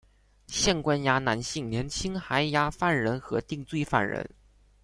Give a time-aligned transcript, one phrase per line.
[0.47, 4.27] 现关押男性年青还押犯人和定罪犯人。